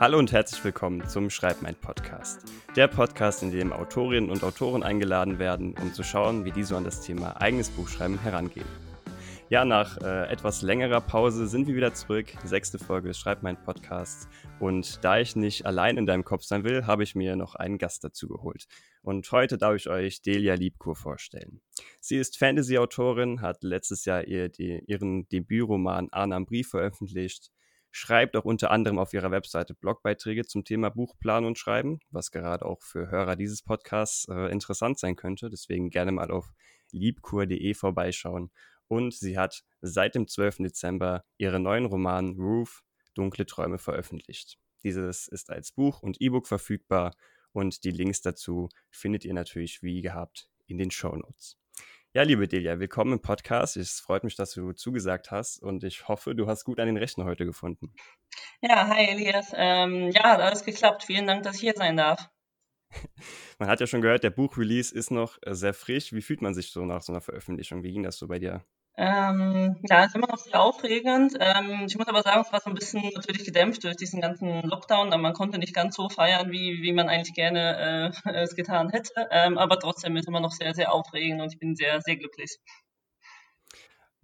[0.00, 2.42] Hallo und herzlich willkommen zum Schreibmein Podcast.
[2.74, 6.76] Der Podcast, in dem Autorinnen und Autoren eingeladen werden, um zu schauen, wie die so
[6.76, 8.66] an das Thema eigenes Buchschreiben herangehen.
[9.50, 12.26] Ja, nach äh, etwas längerer Pause sind wir wieder zurück.
[12.42, 14.28] Sechste Folge des Schreibmein Podcasts.
[14.58, 17.78] Und da ich nicht allein in deinem Kopf sein will, habe ich mir noch einen
[17.78, 18.66] Gast dazu geholt.
[19.02, 21.60] Und heute darf ich euch Delia Liebkur vorstellen.
[22.00, 27.53] Sie ist Fantasy-Autorin, hat letztes Jahr ihr, die, ihren Debütroman Arna am Brief veröffentlicht
[27.96, 32.66] schreibt auch unter anderem auf ihrer Webseite Blogbeiträge zum Thema Buchplan und Schreiben, was gerade
[32.66, 35.48] auch für Hörer dieses Podcasts äh, interessant sein könnte.
[35.48, 36.52] Deswegen gerne mal auf
[36.90, 38.50] liebkur.de vorbeischauen.
[38.88, 40.56] Und sie hat seit dem 12.
[40.56, 42.82] Dezember ihren neuen Roman Roof
[43.14, 44.58] Dunkle Träume veröffentlicht.
[44.82, 47.14] Dieses ist als Buch und E-Book verfügbar
[47.52, 51.56] und die Links dazu findet ihr natürlich wie gehabt in den Show Notes.
[52.16, 53.76] Ja, liebe Delia, willkommen im Podcast.
[53.76, 56.96] Es freut mich, dass du zugesagt hast und ich hoffe, du hast gut an den
[56.96, 57.92] Rechner heute gefunden.
[58.60, 59.50] Ja, hi Elias.
[59.52, 61.02] Ähm, ja, hat alles geklappt.
[61.02, 62.30] Vielen Dank, dass ich hier sein darf.
[63.58, 66.12] Man hat ja schon gehört, der Buchrelease ist noch äh, sehr frisch.
[66.12, 67.82] Wie fühlt man sich so nach so einer Veröffentlichung?
[67.82, 68.64] Wie ging das so bei dir?
[68.96, 71.34] Ähm, ja, ist immer noch sehr aufregend.
[71.40, 74.62] Ähm, ich muss aber sagen, es war so ein bisschen natürlich gedämpft durch diesen ganzen
[74.62, 78.90] Lockdown, man konnte nicht ganz so feiern, wie, wie man eigentlich gerne äh, es getan
[78.90, 79.28] hätte.
[79.32, 82.58] Ähm, aber trotzdem ist immer noch sehr, sehr aufregend und ich bin sehr, sehr glücklich.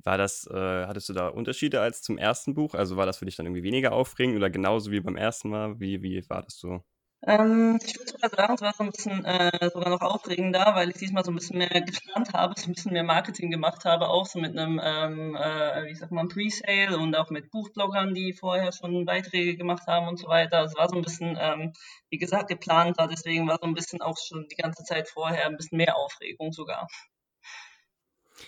[0.04, 2.74] War das, äh, hattest du da Unterschiede als zum ersten Buch?
[2.74, 5.78] Also war das für dich dann irgendwie weniger aufregend oder genauso wie beim ersten Mal?
[5.80, 6.82] Wie, wie war das so?
[7.26, 10.88] Ähm, ich würde sogar sagen, es war so ein bisschen äh, sogar noch aufregender, weil
[10.88, 14.08] ich diesmal so ein bisschen mehr geplant habe, so ein bisschen mehr Marketing gemacht habe,
[14.08, 18.32] auch so mit einem, ähm, äh, wie sagt man, Pre-Sale und auch mit Buchbloggern, die
[18.32, 20.64] vorher schon Beiträge gemacht haben und so weiter.
[20.64, 21.74] Es war so ein bisschen, ähm,
[22.08, 25.58] wie gesagt, geplanter, deswegen war so ein bisschen auch schon die ganze Zeit vorher ein
[25.58, 26.88] bisschen mehr Aufregung sogar.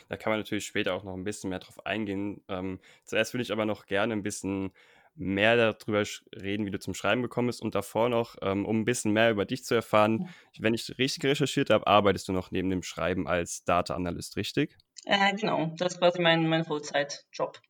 [0.08, 2.42] Da kann man natürlich später auch noch ein bisschen mehr drauf eingehen.
[2.48, 4.72] Ähm, zuerst würde ich aber noch gerne ein bisschen
[5.14, 8.84] mehr darüber reden, wie du zum Schreiben gekommen bist und davor noch, ähm, um ein
[8.84, 10.28] bisschen mehr über dich zu erfahren.
[10.58, 14.76] Wenn ich richtig recherchiert habe, arbeitest du noch neben dem Schreiben als Data Analyst, richtig?
[15.04, 17.60] Äh, genau, das ist quasi mein, mein Vollzeit-Job.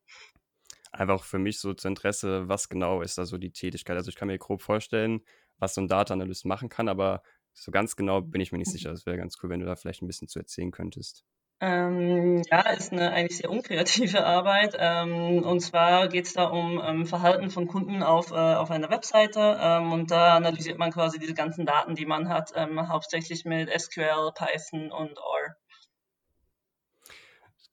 [0.91, 3.97] Einfach für mich so zu Interesse, was genau ist da so die Tätigkeit?
[3.97, 5.21] Also ich kann mir grob vorstellen,
[5.57, 7.23] was so ein Data Analyst machen kann, aber
[7.53, 8.73] so ganz genau bin ich mir nicht mhm.
[8.73, 8.91] sicher.
[8.91, 11.25] Es wäre ganz cool, wenn du da vielleicht ein bisschen zu erzählen könntest.
[11.59, 14.75] Ähm, ja, ist eine eigentlich sehr unkreative Arbeit.
[14.77, 18.89] Ähm, und zwar geht es da um ähm, Verhalten von Kunden auf, äh, auf einer
[18.89, 19.57] Webseite.
[19.61, 23.69] Ähm, und da analysiert man quasi diese ganzen Daten, die man hat, ähm, hauptsächlich mit
[23.69, 25.55] SQL, Python und R.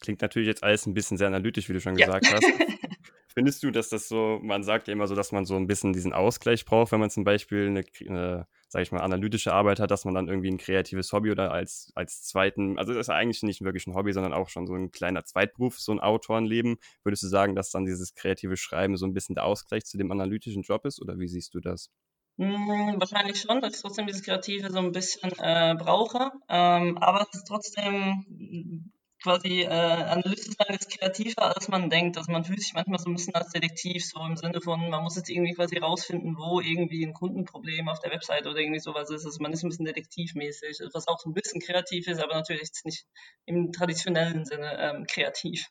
[0.01, 2.07] Klingt natürlich jetzt alles ein bisschen sehr analytisch, wie du schon ja.
[2.07, 2.45] gesagt hast.
[3.33, 5.93] Findest du, dass das so, man sagt ja immer so, dass man so ein bisschen
[5.93, 9.91] diesen Ausgleich braucht, wenn man zum Beispiel eine, eine sage ich mal, analytische Arbeit hat,
[9.91, 13.43] dass man dann irgendwie ein kreatives Hobby oder als, als zweiten, also das ist eigentlich
[13.43, 16.77] nicht wirklich ein Hobby, sondern auch schon so ein kleiner Zweitberuf, so ein Autorenleben.
[17.05, 20.11] Würdest du sagen, dass dann dieses kreative Schreiben so ein bisschen der Ausgleich zu dem
[20.11, 21.91] analytischen Job ist oder wie siehst du das?
[22.39, 26.31] Hm, wahrscheinlich schon, weil ich trotzdem dieses Kreative so ein bisschen äh, brauche.
[26.49, 28.93] Ähm, aber es ist trotzdem
[29.23, 32.17] quasi äh, Analyse sein ist kreativer, als man denkt.
[32.17, 35.03] Also man fühlt sich manchmal so ein bisschen als Detektiv, so im Sinne von, man
[35.03, 39.11] muss jetzt irgendwie quasi rausfinden, wo irgendwie ein Kundenproblem auf der Webseite oder irgendwie sowas
[39.11, 39.25] ist.
[39.25, 42.63] Also man ist ein bisschen detektivmäßig, was auch so ein bisschen kreativ ist, aber natürlich
[42.63, 43.07] jetzt nicht
[43.47, 45.69] im traditionellen Sinne ähm, kreativ.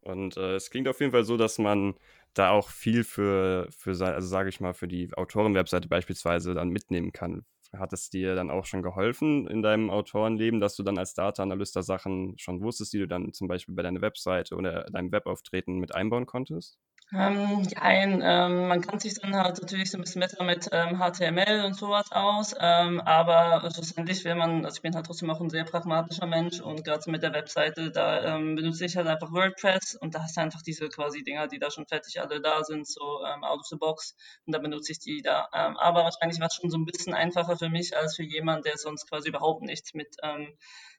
[0.00, 1.94] Und äh, es klingt auf jeden Fall so, dass man
[2.34, 7.12] da auch viel für, für also sage ich mal, für die Autorenwebseite beispielsweise dann mitnehmen
[7.12, 7.44] kann.
[7.78, 11.76] Hat es dir dann auch schon geholfen in deinem Autorenleben, dass du dann als Data-Analyst
[11.76, 15.78] da Sachen schon wusstest, die du dann zum Beispiel bei deiner Webseite oder deinem Webauftreten
[15.78, 16.78] mit einbauen konntest?
[17.12, 20.98] Ähm, ja, ähm, man kann sich dann halt natürlich so ein bisschen besser mit ähm,
[20.98, 25.40] HTML und sowas aus, ähm, aber schlussendlich will man, also ich bin halt trotzdem auch
[25.40, 29.30] ein sehr pragmatischer Mensch und gerade mit der Webseite, da ähm, benutze ich halt einfach
[29.30, 32.64] WordPress und da hast du einfach diese quasi Dinger, die da schon fertig alle da
[32.64, 34.16] sind, so ähm, out of the box
[34.46, 35.48] und da benutze ich die da.
[35.52, 38.78] aber wahrscheinlich war es schon so ein bisschen einfacher für mich als für jemanden, der
[38.78, 40.16] sonst quasi überhaupt nichts mit,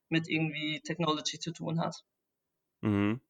[0.09, 2.03] mit irgendwie Technology zu tun hat.
[2.81, 3.21] Mhm.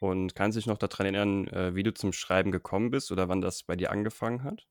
[0.00, 3.28] Und kannst du dich noch daran erinnern, äh, wie du zum Schreiben gekommen bist oder
[3.28, 4.66] wann das bei dir angefangen hat?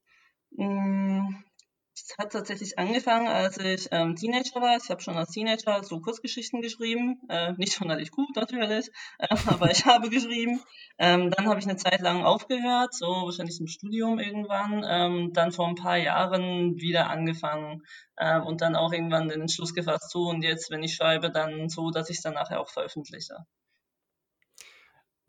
[1.93, 4.77] Es hat tatsächlich angefangen, als ich ähm, Teenager war.
[4.77, 7.21] Ich habe schon als Teenager so Kurzgeschichten geschrieben.
[7.29, 8.89] Äh, nicht sonderlich gut natürlich,
[9.19, 10.61] äh, aber ich habe geschrieben.
[10.97, 14.83] Ähm, dann habe ich eine Zeit lang aufgehört, so wahrscheinlich im Studium irgendwann.
[14.87, 17.83] Ähm, dann vor ein paar Jahren wieder angefangen
[18.17, 21.69] ähm, und dann auch irgendwann den Entschluss gefasst, so und jetzt, wenn ich schreibe, dann
[21.69, 23.45] so, dass ich es dann nachher auch veröffentliche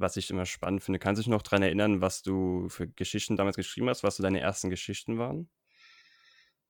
[0.01, 0.99] was ich immer spannend finde.
[0.99, 4.23] Kannst du dich noch daran erinnern, was du für Geschichten damals geschrieben hast, was so
[4.23, 5.49] deine ersten Geschichten waren?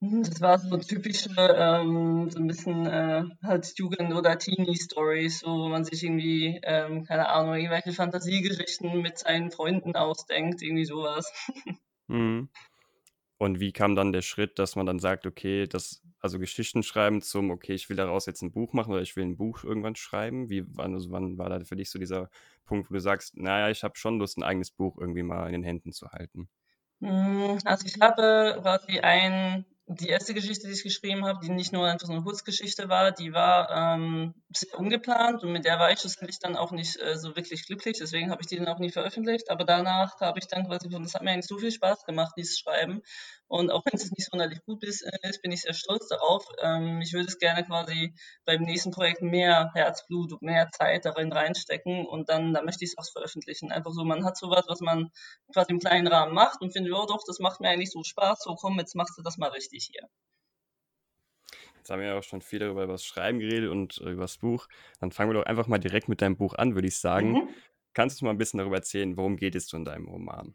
[0.02, 5.68] Hm, das war so typische, ähm, so ein bisschen äh, halt Jugend- oder Teenie-Stories, wo
[5.68, 11.30] man sich irgendwie, ähm, keine Ahnung, irgendwelche Fantasiegeschichten mit seinen Freunden ausdenkt, irgendwie sowas.
[12.08, 12.48] Mhm.
[13.40, 17.22] Und wie kam dann der Schritt, dass man dann sagt, okay, das, also Geschichten schreiben
[17.22, 19.96] zum, okay, ich will daraus jetzt ein Buch machen oder ich will ein Buch irgendwann
[19.96, 20.50] schreiben?
[20.50, 22.28] Wie, wann, also wann war da für dich so dieser
[22.66, 25.52] Punkt, wo du sagst, naja, ich habe schon Lust, ein eigenes Buch irgendwie mal in
[25.54, 26.50] den Händen zu halten?
[27.00, 31.72] Hm, also ich habe quasi ein die erste Geschichte, die ich geschrieben habe, die nicht
[31.72, 35.90] nur einfach so eine Kurzgeschichte war, die war ähm, sehr ungeplant und mit der war
[35.90, 37.98] ich schlussendlich dann auch nicht äh, so wirklich glücklich.
[37.98, 39.50] Deswegen habe ich die dann auch nie veröffentlicht.
[39.50, 42.34] Aber danach habe ich dann quasi von, das hat mir eigentlich so viel Spaß gemacht,
[42.36, 43.02] dieses Schreiben.
[43.50, 46.46] Und auch wenn es nicht sonderlich gut ist, äh, bin ich sehr stolz darauf.
[46.62, 48.14] Ähm, ich würde es gerne quasi
[48.44, 52.92] beim nächsten Projekt mehr Herzblut und mehr Zeit darin reinstecken und dann, dann möchte ich
[52.92, 53.72] es auch veröffentlichen.
[53.72, 55.10] Einfach so, man hat sowas, was man
[55.52, 58.44] quasi im kleinen Rahmen macht und findet, oh doch, das macht mir eigentlich so Spaß,
[58.44, 60.08] so komm, jetzt machst du das mal richtig hier.
[61.78, 64.38] Jetzt haben wir ja auch schon viel darüber das Schreiben geredet und äh, über das
[64.38, 64.68] Buch.
[65.00, 67.32] Dann fangen wir doch einfach mal direkt mit deinem Buch an, würde ich sagen.
[67.32, 67.48] Mhm.
[67.94, 70.54] Kannst du mal ein bisschen darüber erzählen, worum geht es so in deinem Roman?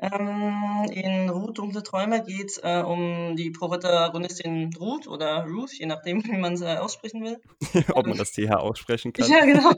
[0.00, 5.86] Ähm, in Ruth Dunkle Träume geht es äh, um die Protagonistin Ruth oder Ruth, je
[5.86, 7.40] nachdem, wie man es äh, aussprechen will.
[7.94, 9.28] Ob man das TH aussprechen kann.
[9.30, 9.70] Ja, genau.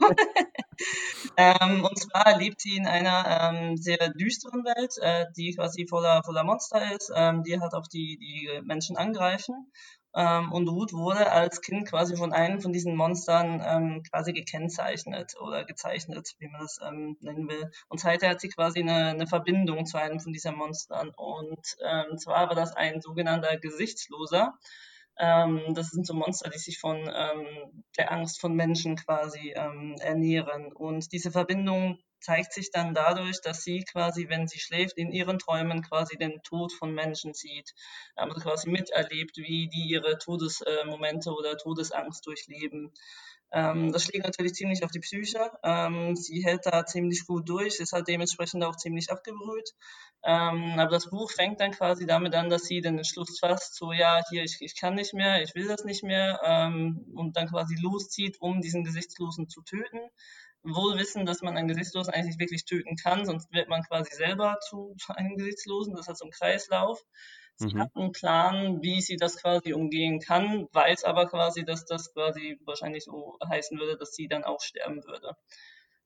[1.37, 6.23] ähm, und zwar lebt sie in einer ähm, sehr düsteren Welt, äh, die quasi voller,
[6.23, 9.71] voller Monster ist, ähm, die halt auch die, die Menschen angreifen.
[10.13, 15.35] Ähm, und Ruth wurde als Kind quasi von einem von diesen Monstern ähm, quasi gekennzeichnet
[15.39, 17.71] oder gezeichnet, wie man das ähm, nennen will.
[17.87, 21.11] Und seither hat sie quasi eine, eine Verbindung zu einem von diesen Monstern.
[21.15, 24.53] Und ähm, zwar war das ein sogenannter Gesichtsloser.
[25.17, 30.73] Ähm, das sind so Monster, die sich von ähm, der Angst von Menschen quasi ernähren.
[30.73, 35.39] Und diese Verbindung zeigt sich dann dadurch, dass sie quasi, wenn sie schläft, in ihren
[35.39, 37.73] Träumen quasi den Tod von Menschen sieht.
[38.15, 42.93] Also quasi miterlebt, wie die ihre Todesmomente oder Todesangst durchleben.
[43.53, 45.51] Ähm, das schlägt natürlich ziemlich auf die Psyche.
[45.63, 49.71] Ähm, sie hält da ziemlich gut durch, ist halt dementsprechend auch ziemlich abgebrüht.
[50.23, 53.91] Ähm, aber das Buch fängt dann quasi damit an, dass sie den Entschluss fasst, so
[53.91, 57.49] ja, hier, ich, ich kann nicht mehr, ich will das nicht mehr ähm, und dann
[57.49, 59.99] quasi loszieht, um diesen Gesichtslosen zu töten
[60.63, 64.57] wohl wissen, dass man einen Gesichtslosen eigentlich wirklich töten kann, sonst wird man quasi selber
[64.67, 65.95] zu einem Gesichtslosen.
[65.95, 67.03] Das ist so ein Kreislauf.
[67.55, 67.79] Sie mhm.
[67.81, 72.59] hat einen Plan, wie sie das quasi umgehen kann, weiß aber quasi, dass das quasi
[72.65, 75.35] wahrscheinlich so heißen würde, dass sie dann auch sterben würde.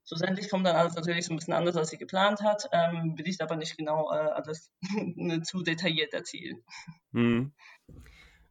[0.08, 3.28] Schlussendlich kommt dann alles natürlich so ein bisschen anders, als sie geplant hat, ähm, will
[3.28, 4.72] ich aber nicht genau äh, alles
[5.44, 6.64] zu detailliert erzählen.
[7.12, 7.54] Mhm.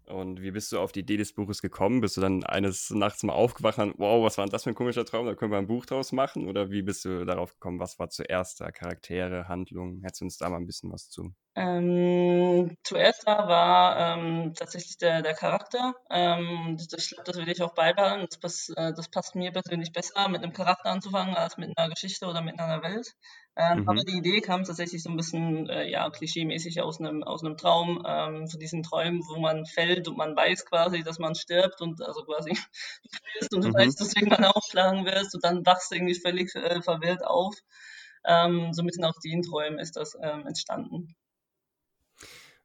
[0.06, 2.00] Und wie bist du auf die Idee des Buches gekommen?
[2.00, 4.74] Bist du dann eines Nachts mal aufgewacht und wow, was war denn das für ein
[4.74, 5.26] komischer Traum?
[5.26, 6.46] Da können wir ein Buch draus machen?
[6.46, 7.80] Oder wie bist du darauf gekommen?
[7.80, 8.70] Was war zuerst da?
[8.70, 10.02] Charaktere, Handlungen?
[10.02, 11.34] Hättest du uns da mal ein bisschen was zu?
[11.56, 15.94] Ähm, zuerst da war ähm, tatsächlich der, der Charakter.
[16.10, 18.26] Ähm, das, das, das will ich auch beibehalten.
[18.40, 22.26] Das, äh, das passt mir persönlich besser, mit einem Charakter anzufangen, als mit einer Geschichte
[22.26, 23.14] oder mit einer Welt.
[23.56, 23.88] Ähm, mhm.
[23.88, 27.56] Aber die Idee kam tatsächlich so ein bisschen äh, ja, klischee-mäßig aus einem, aus einem
[27.56, 31.80] Traum, ähm, von diesen Träumen, wo man fällt und man weiß quasi, dass man stirbt
[31.80, 32.50] und also quasi
[33.02, 33.74] du fällst und du mhm.
[33.74, 37.54] weißt, dass du irgendwann aufschlagen wirst und dann wachst du irgendwie völlig äh, verwirrt auf.
[38.26, 41.14] Ähm, so ein bisschen aus den Träumen ist das ähm, entstanden.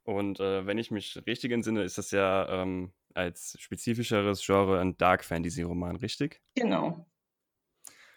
[0.03, 4.97] Und äh, wenn ich mich richtig entsinne, ist das ja ähm, als spezifischeres Genre ein
[4.97, 6.41] Dark Fantasy-Roman, richtig?
[6.55, 7.05] Genau.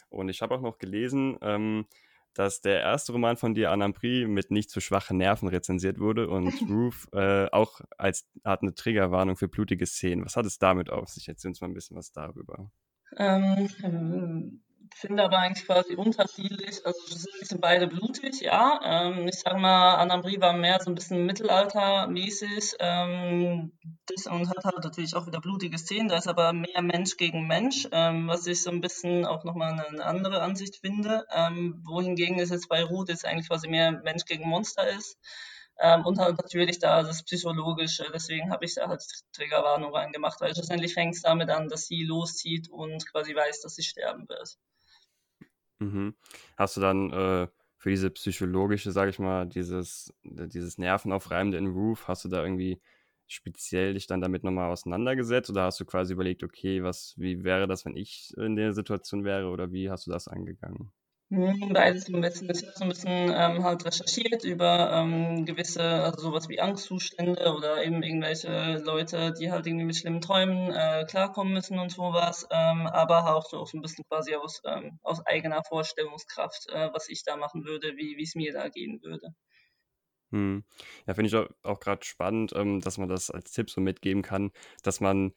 [0.08, 1.86] Und ich habe auch noch gelesen, ähm,
[2.34, 6.52] dass der erste Roman von dir, Anampri, mit nicht zu schwachen Nerven rezensiert wurde und
[6.70, 10.24] Ruth äh, auch als Art eine Triggerwarnung für blutige Szenen.
[10.24, 11.28] Was hat es damit auf sich?
[11.28, 12.70] Erzähl uns mal ein bisschen was darüber.
[13.16, 14.62] Ähm,
[14.94, 16.84] finde aber eigentlich quasi unterschiedlich.
[16.84, 18.80] Also die sind beide blutig, ja.
[18.84, 23.72] Ähm, ich sag mal, Annabrie war mehr so ein bisschen mittelaltermäßig ähm,
[24.30, 26.08] und hat halt natürlich auch wieder blutige Szenen.
[26.08, 29.72] Da ist aber mehr Mensch gegen Mensch, ähm, was ich so ein bisschen auch nochmal
[29.72, 31.26] eine, eine andere Ansicht finde.
[31.32, 35.18] Ähm, wohingegen es jetzt bei Ruth jetzt eigentlich quasi mehr Mensch gegen Monster ist.
[35.80, 38.06] Ähm, und halt natürlich da das Psychologische.
[38.12, 42.04] Deswegen habe ich da halt Triggerwarnung reingemacht, weil schlussendlich fängt es damit an, dass sie
[42.04, 44.58] loszieht und quasi weiß, dass sie sterben wird.
[45.82, 46.14] Mhm.
[46.56, 52.08] Hast du dann äh, für diese psychologische, sage ich mal, dieses, dieses Nervenaufreibende in Roof,
[52.08, 52.80] hast du da irgendwie
[53.26, 57.66] speziell dich dann damit nochmal auseinandergesetzt oder hast du quasi überlegt, okay, was, wie wäre
[57.66, 60.92] das, wenn ich in der Situation wäre oder wie hast du das angegangen?
[61.32, 62.50] Beides hm, ein bisschen.
[62.50, 67.54] Ich habe so ein bisschen ähm, halt recherchiert über ähm, gewisse, also sowas wie Angstzustände
[67.56, 72.46] oder eben irgendwelche Leute, die halt irgendwie mit schlimmen Träumen äh, klarkommen müssen und sowas,
[72.50, 77.24] ähm, aber auch so ein bisschen quasi aus, ähm, aus eigener Vorstellungskraft, äh, was ich
[77.24, 79.34] da machen würde, wie es mir da gehen würde.
[80.32, 80.64] Hm.
[81.06, 84.20] Ja, finde ich auch, auch gerade spannend, ähm, dass man das als Tipp so mitgeben
[84.20, 84.50] kann,
[84.82, 85.32] dass man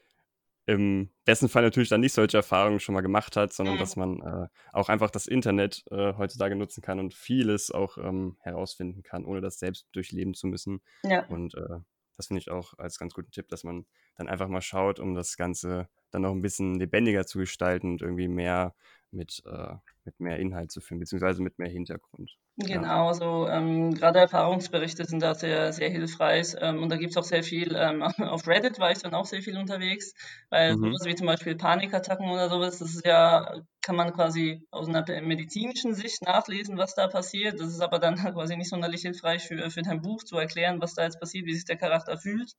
[0.67, 3.79] im besten Fall natürlich dann nicht solche Erfahrungen schon mal gemacht hat, sondern Mhm.
[3.79, 8.37] dass man äh, auch einfach das Internet äh, heutzutage nutzen kann und vieles auch ähm,
[8.39, 10.81] herausfinden kann, ohne das selbst durchleben zu müssen.
[11.03, 11.25] Ja.
[11.27, 11.79] Und äh,
[12.17, 13.85] das finde ich auch als ganz guten Tipp, dass man
[14.17, 18.01] dann einfach mal schaut, um das Ganze dann noch ein bisschen lebendiger zu gestalten und
[18.01, 18.73] irgendwie mehr
[19.15, 22.37] mit, äh, mit mehr Inhalt zu führen, beziehungsweise mit mehr Hintergrund.
[22.57, 26.55] Genau, so ähm, gerade Erfahrungsberichte sind da sehr, sehr hilfreich.
[26.61, 29.25] Ähm, und da gibt es auch sehr viel, ähm, auf Reddit war ich dann auch
[29.25, 30.13] sehr viel unterwegs,
[30.49, 30.75] weil Mhm.
[30.79, 35.03] sowas wie zum Beispiel Panikattacken oder sowas, das ist ja, kann man quasi aus einer
[35.21, 37.59] medizinischen Sicht nachlesen, was da passiert.
[37.59, 40.93] Das ist aber dann quasi nicht sonderlich hilfreich für, für dein Buch zu erklären, was
[40.93, 42.53] da jetzt passiert, wie sich der Charakter fühlt.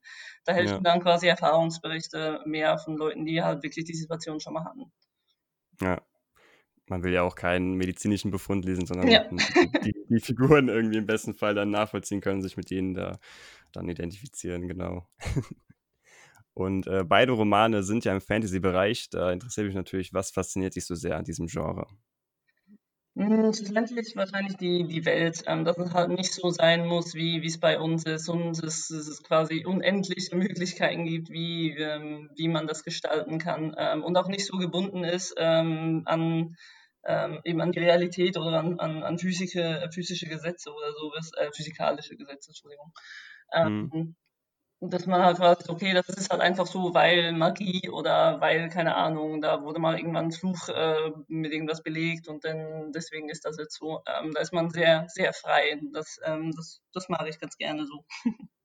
[0.44, 0.84] Da helfen Ja.
[0.84, 4.92] dann quasi Erfahrungsberichte mehr von Leuten, die halt wirklich die Situation schon mal hatten.
[5.80, 6.06] Ja.
[6.88, 9.25] Man will ja auch keinen medizinischen Befund lesen, sondern Ja.
[9.85, 13.19] die, die, Figuren irgendwie im besten Fall dann nachvollziehen können, sich mit denen da
[13.73, 15.09] dann identifizieren, genau.
[16.55, 19.11] Und äh, beide Romane sind ja im Fantasy-Bereich.
[19.11, 21.87] Da interessiert mich natürlich, was fasziniert dich so sehr an diesem Genre?
[23.16, 27.45] Hm, schlussendlich wahrscheinlich die, die Welt, ähm, dass es halt nicht so sein muss, wie
[27.45, 32.49] es bei uns ist und es, es es quasi unendliche Möglichkeiten gibt, wie, ähm, wie
[32.49, 36.57] man das gestalten kann ähm, und auch nicht so gebunden ist ähm, an
[37.06, 41.50] ähm, eben an die Realität oder an, an, an physische, physische Gesetze oder sowas, äh,
[41.52, 42.92] physikalische Gesetze, Entschuldigung.
[43.54, 43.90] Mhm.
[43.92, 44.16] Ähm,
[44.80, 48.94] dass man halt sagt, okay, das ist halt einfach so, weil Magie oder weil, keine
[48.94, 53.46] Ahnung, da wurde mal irgendwann ein Fluch äh, mit irgendwas belegt und dann deswegen ist
[53.46, 54.02] das jetzt so.
[54.06, 55.80] Ähm, da ist man sehr, sehr frei.
[55.92, 58.04] Das, ähm, das, das mache ich ganz gerne so.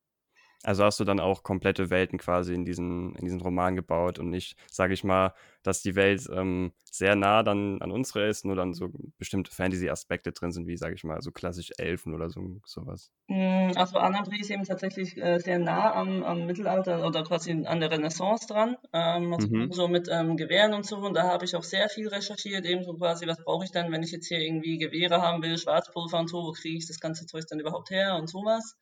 [0.63, 4.29] Also hast du dann auch komplette Welten quasi in diesen, in diesen Roman gebaut und
[4.29, 8.55] nicht, sage ich mal, dass die Welt ähm, sehr nah dann an unsere ist, nur
[8.55, 12.61] dann so bestimmte Fantasy-Aspekte drin sind, wie, sage ich mal, so klassisch Elfen oder so
[12.65, 13.11] sowas.
[13.27, 17.79] Mm, Also Annabrie ist eben tatsächlich äh, sehr nah am, am Mittelalter oder quasi an
[17.79, 18.77] der Renaissance dran.
[18.93, 19.71] Ähm, also Mhm.
[19.71, 20.97] so mit ähm, Gewehren und so.
[20.97, 23.91] Und da habe ich auch sehr viel recherchiert, eben so quasi, was brauche ich denn,
[23.91, 26.99] wenn ich jetzt hier irgendwie Gewehre haben will, Schwarzpulver und so, wo kriege ich das
[26.99, 28.77] ganze Zeug dann überhaupt her und sowas.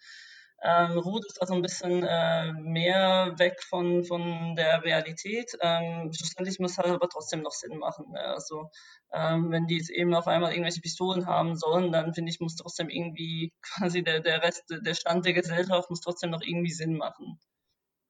[0.61, 5.51] Ähm, Ruth ist da so ein bisschen äh, mehr weg von, von der Realität.
[5.61, 8.11] Ähm, schlussendlich muss halt aber trotzdem noch Sinn machen.
[8.11, 8.19] Ne?
[8.19, 8.69] Also
[9.13, 12.57] ähm, wenn die jetzt eben auf einmal irgendwelche Pistolen haben sollen, dann finde ich, muss
[12.57, 16.97] trotzdem irgendwie quasi der, der Rest, der Stand der Gesellschaft muss trotzdem noch irgendwie Sinn
[16.97, 17.39] machen.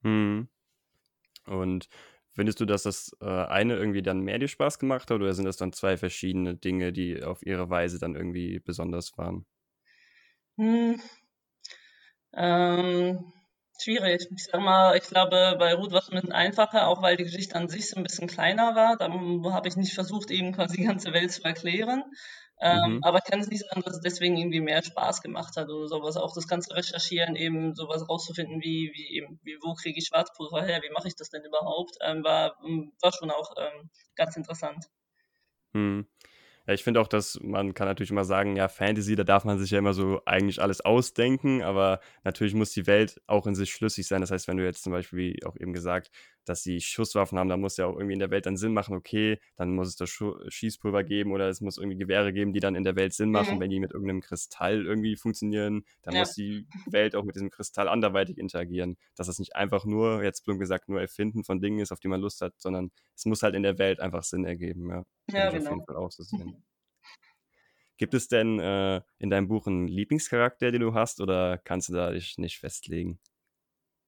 [0.01, 0.49] Mhm.
[1.45, 1.87] Und
[2.33, 5.45] findest du, dass das äh, eine irgendwie dann mehr dir Spaß gemacht hat oder sind
[5.45, 9.45] das dann zwei verschiedene Dinge, die auf ihre Weise dann irgendwie besonders waren?
[10.57, 10.99] Hm,
[12.33, 13.31] ähm,
[13.81, 14.27] schwierig.
[14.35, 17.23] Ich sag mal, ich glaube, bei Ruth war es ein bisschen einfacher, auch weil die
[17.25, 18.97] Geschichte an sich so ein bisschen kleiner war.
[18.97, 19.09] Da
[19.53, 22.03] habe ich nicht versucht, eben quasi die ganze Welt zu erklären.
[22.61, 23.01] Ähm, Mhm.
[23.01, 25.87] aber ich kann es nicht sagen, dass es deswegen irgendwie mehr Spaß gemacht hat oder
[25.87, 26.17] sowas.
[26.17, 30.63] Auch das ganze Recherchieren, eben sowas rauszufinden, wie, wie eben, wie, wo kriege ich Schwarzpulver
[30.65, 32.57] her, wie mache ich das denn überhaupt, ähm, war,
[33.01, 34.85] war schon auch ähm, ganz interessant.
[35.73, 36.07] Mhm.
[36.69, 39.57] Ja, ich finde auch, dass man kann natürlich immer sagen, ja, Fantasy, da darf man
[39.57, 43.71] sich ja immer so eigentlich alles ausdenken, aber natürlich muss die Welt auch in sich
[43.71, 44.21] schlüssig sein.
[44.21, 46.11] Das heißt, wenn du jetzt zum Beispiel, wie auch eben gesagt,
[46.49, 48.95] dass sie Schusswaffen haben, dann muss ja auch irgendwie in der Welt dann Sinn machen,
[48.95, 52.59] okay, dann muss es da Schu Schießpulver geben oder es muss irgendwie Gewehre geben, die
[52.59, 53.57] dann in der Welt Sinn machen.
[53.57, 53.61] Mhm.
[53.61, 56.21] Wenn die mit irgendeinem Kristall irgendwie funktionieren, dann Ja.
[56.21, 58.97] muss die Welt auch mit diesem Kristall anderweitig interagieren.
[59.15, 62.07] Dass das nicht einfach nur, jetzt plump gesagt, nur Erfinden von Dingen ist, auf die
[62.07, 64.89] man Lust hat, sondern es muss halt in der Welt einfach Sinn ergeben.
[64.89, 65.85] Ja, Ja, ich auf jeden genau.
[65.85, 66.63] Fall auch so sehen.
[67.97, 71.93] Gibt es denn äh, in deinem Buch einen Lieblingscharakter, den du hast, oder kannst du
[71.93, 73.19] da dich nicht festlegen?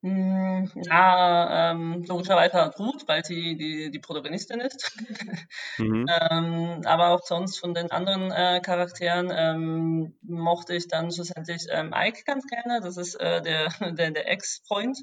[0.04, 4.98] Hm, ja, ähm, logischerweise Ruth, weil sie die, die Protagonistin ist.
[5.78, 6.06] Mhm.
[6.30, 11.94] ähm, aber auch sonst von den anderen äh, Charakteren ähm, mochte ich dann schlussendlich ähm,
[11.96, 12.82] Ike ganz gerne.
[12.82, 14.98] Das ist äh, der, der, der Ex-Freund.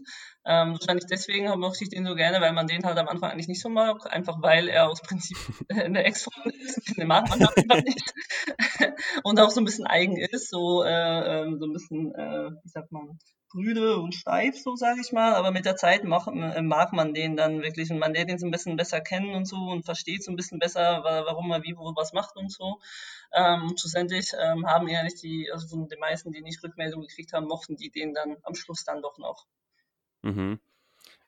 [0.44, 3.48] Ähm, wahrscheinlich deswegen mochte ich den so gerne, weil man den halt am Anfang eigentlich
[3.48, 5.36] nicht so mag, einfach weil er aus Prinzip
[5.68, 6.96] äh, der Ex-Freund ist.
[6.96, 8.12] Den mag man halt einfach nicht.
[9.22, 12.68] Und auch so ein bisschen eigen ist, so, äh, ähm, so ein bisschen, äh, wie
[12.68, 13.18] sagt man,
[13.50, 15.34] brüde und steif, so sage ich mal.
[15.34, 18.38] Aber mit der Zeit mag, äh, mag man den dann wirklich und man lernt ihn
[18.38, 21.50] so ein bisschen besser kennen und so und versteht so ein bisschen besser, wa- warum
[21.52, 22.80] er wie wo was macht und so.
[23.32, 27.32] Ähm, und schlussendlich ähm, haben ehrlich die, also von den meisten, die nicht Rückmeldung gekriegt
[27.32, 29.46] haben, mochten die den dann am Schluss dann doch noch.
[30.22, 30.60] Mhm.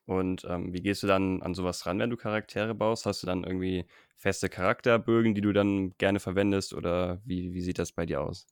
[0.07, 3.07] Und ähm, wie gehst du dann an sowas ran, wenn du Charaktere baust?
[3.07, 3.87] Hast du dann irgendwie
[4.17, 8.47] feste Charakterbögen, die du dann gerne verwendest, oder wie, wie sieht das bei dir aus?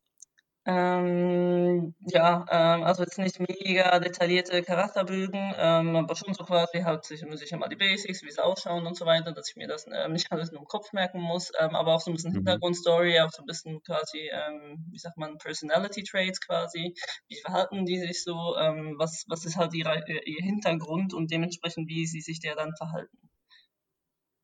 [0.70, 7.04] Ähm, ja, ähm, also jetzt nicht mega detaillierte Charakterbögen, ähm, aber schon so quasi halt
[7.06, 9.86] sich, sicher mal die Basics, wie sie ausschauen und so weiter, dass ich mir das
[9.90, 12.34] ähm, nicht alles nur im Kopf merken muss, ähm, aber auch so ein bisschen Mhm.
[12.34, 16.92] Hintergrundstory, auch so ein bisschen quasi, ähm, wie sagt man, Personality Traits quasi,
[17.28, 21.88] wie verhalten die sich so, ähm, was, was ist halt ihre, ihr Hintergrund und dementsprechend,
[21.88, 23.30] wie sie sich der dann verhalten.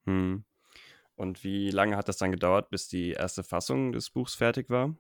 [0.07, 0.45] Hm.
[1.17, 4.97] Und wie lange hat das dann gedauert, bis die erste Fassung des Buchs fertig war?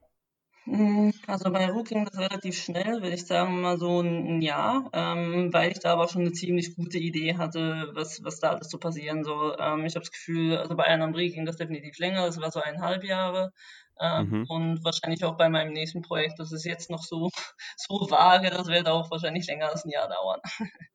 [0.64, 4.88] Hm, also bei Ru ging das relativ schnell, würde ich sagen, mal so ein Jahr,
[4.94, 8.70] ähm, weil ich da aber schon eine ziemlich gute Idee hatte, was, was da alles
[8.70, 9.56] so passieren soll.
[9.60, 12.50] Ähm, ich habe das Gefühl, also bei Anna Brie ging das definitiv länger, das war
[12.50, 13.52] so eineinhalb Jahre.
[14.00, 14.46] Ähm, mhm.
[14.48, 17.30] Und wahrscheinlich auch bei meinem nächsten Projekt, das ist jetzt noch so,
[17.76, 20.40] so vage, das wird auch wahrscheinlich länger als ein Jahr dauern.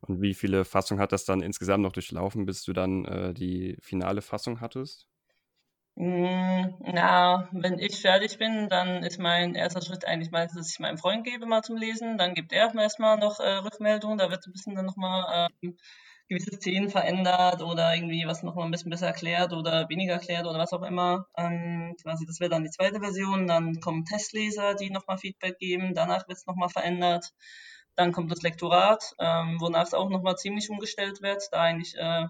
[0.00, 3.76] Und wie viele Fassungen hat das dann insgesamt noch durchlaufen, bis du dann äh, die
[3.80, 5.08] finale Fassung hattest?
[5.98, 10.78] Hm, na, wenn ich fertig bin, dann ist mein erster Schritt eigentlich meistens, dass ich
[10.78, 12.18] meinem Freund gebe mal zum Lesen.
[12.18, 14.18] Dann gibt er erstmal noch äh, Rückmeldung.
[14.18, 15.76] Da wird ein bisschen dann nochmal ähm,
[16.28, 20.58] gewisse Szenen verändert oder irgendwie was nochmal ein bisschen besser erklärt oder weniger erklärt oder
[20.58, 21.26] was auch immer.
[21.38, 23.46] Ähm, quasi, das wäre dann die zweite Version.
[23.46, 25.94] Dann kommen Testleser, die nochmal Feedback geben.
[25.94, 27.32] Danach wird es nochmal verändert.
[27.94, 32.26] Dann kommt das Lektorat, ähm, wonach es auch nochmal ziemlich umgestellt wird, da eigentlich äh,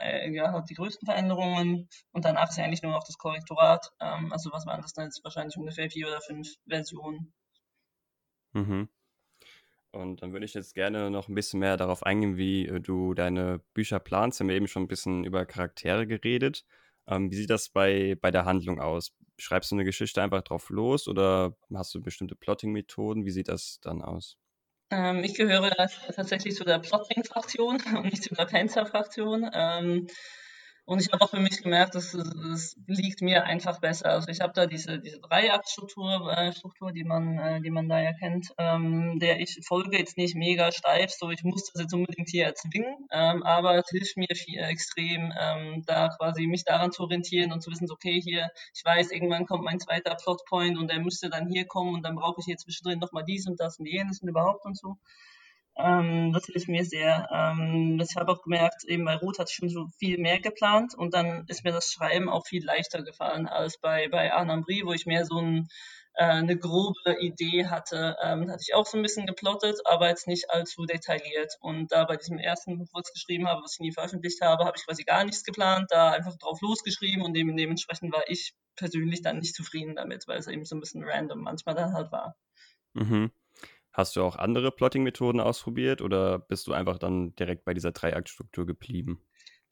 [0.00, 3.90] äh, ja, die größten Veränderungen und danach ist eigentlich nur noch das Korrektorat.
[4.00, 7.32] Ähm, also was waren das dann jetzt wahrscheinlich ungefähr vier oder fünf Versionen.
[8.52, 8.88] Mhm.
[9.90, 13.14] Und dann würde ich jetzt gerne noch ein bisschen mehr darauf eingehen, wie äh, du
[13.14, 14.40] deine Bücher planst.
[14.40, 16.64] Wir haben eben schon ein bisschen über Charaktere geredet.
[17.06, 19.12] Ähm, wie sieht das bei, bei der Handlung aus?
[19.38, 23.24] Schreibst du eine Geschichte einfach drauf los oder hast du bestimmte Plotting-Methoden?
[23.24, 24.36] Wie sieht das dann aus?
[24.90, 25.70] Ähm, ich gehöre
[26.14, 29.50] tatsächlich zu der Plotting-Fraktion und nicht zu der Panzer-Fraktion.
[29.52, 30.06] Ähm,
[30.88, 34.06] und ich habe auch für mich gemerkt, dass es liegt mir einfach besser.
[34.10, 38.00] Also ich habe da diese, diese Dreiaktstruktur, äh, Struktur, die man, äh, die man da
[38.00, 41.92] ja kennt, ähm, der ich folge jetzt nicht mega steif, so ich muss das jetzt
[41.92, 46.90] unbedingt hier erzwingen, ähm, aber es hilft mir viel, extrem, ähm, da quasi mich daran
[46.90, 50.90] zu orientieren und zu wissen, okay, hier, ich weiß, irgendwann kommt mein zweiter Plotpoint und
[50.90, 53.78] der müsste dann hier kommen und dann brauche ich hier zwischendrin nochmal dies und das
[53.78, 54.96] und jenes und überhaupt und so.
[55.78, 57.28] Ähm, das hilft mir sehr.
[57.32, 60.94] Ähm, ich habe auch gemerkt, eben bei Ruth hatte ich schon so viel mehr geplant
[60.96, 64.92] und dann ist mir das Schreiben auch viel leichter gefallen als bei, bei Anambri, wo
[64.92, 65.68] ich mehr so ein,
[66.14, 68.16] äh, eine grobe Idee hatte.
[68.20, 71.54] Ähm, hatte ich auch so ein bisschen geplottet, aber jetzt nicht allzu detailliert.
[71.60, 74.64] Und da bei diesem ersten Buch, was ich geschrieben habe, was ich nie veröffentlicht habe,
[74.64, 79.22] habe ich quasi gar nichts geplant, da einfach drauf losgeschrieben und dementsprechend war ich persönlich
[79.22, 82.34] dann nicht zufrieden damit, weil es eben so ein bisschen random manchmal dann halt war.
[82.94, 83.30] Mhm.
[83.98, 88.64] Hast du auch andere Plotting-Methoden ausprobiert oder bist du einfach dann direkt bei dieser Dreiaktstruktur
[88.64, 89.20] geblieben?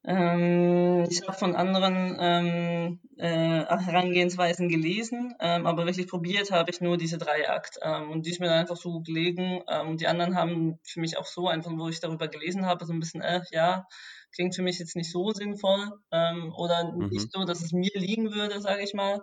[0.05, 6.81] Ähm, ich habe von anderen ähm, äh, Herangehensweisen gelesen, ähm, aber wirklich probiert habe ich
[6.81, 7.79] nur diese Dreiakt.
[7.83, 9.63] Ähm, und die ist mir dann einfach so gelegen.
[9.69, 12.93] Ähm, die anderen haben für mich auch so, einfach wo ich darüber gelesen habe, so
[12.93, 13.87] ein bisschen, äh, ja,
[14.35, 17.11] klingt für mich jetzt nicht so sinnvoll ähm, oder mhm.
[17.11, 19.21] nicht so, dass es mir liegen würde, sage ich mal.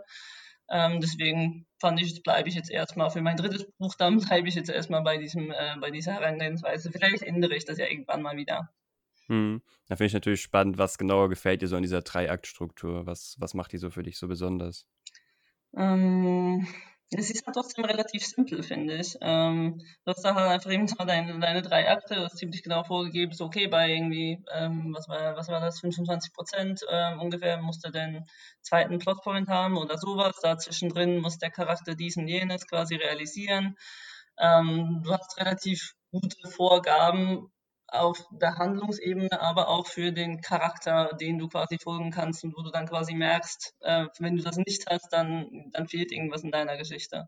[0.75, 4.55] Ähm, deswegen fand ich, bleibe ich jetzt erstmal für mein drittes Buch, dann bleibe ich
[4.55, 6.91] jetzt erstmal bei diesem, äh, bei dieser Herangehensweise.
[6.91, 8.73] Vielleicht ändere ich das ja irgendwann mal wieder.
[9.27, 9.61] Hm.
[9.87, 13.05] Da finde ich natürlich spannend, was genauer gefällt dir so in dieser Dreiaktstruktur.
[13.05, 14.87] Was, was macht die so für dich so besonders?
[15.77, 16.67] Ähm,
[17.17, 19.15] es ist halt trotzdem relativ simpel, finde ich.
[19.21, 22.83] Ähm, du hast da halt einfach eben deine, deine drei Akte, das ist ziemlich genau
[22.83, 27.57] vorgegeben, so okay, bei irgendwie, ähm, was, war, was war das, 25 Prozent ähm, ungefähr
[27.61, 28.25] musste den
[28.61, 30.39] zweiten Plotpoint haben oder sowas.
[30.41, 33.75] Da zwischendrin muss der Charakter diesen jenes quasi realisieren.
[34.37, 37.51] Ähm, du hast relativ gute Vorgaben,
[37.93, 42.63] auf der Handlungsebene, aber auch für den Charakter, den du quasi folgen kannst und wo
[42.63, 46.51] du dann quasi merkst, äh, wenn du das nicht hast, dann, dann fehlt irgendwas in
[46.51, 47.27] deiner Geschichte.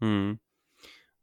[0.00, 0.38] Hm.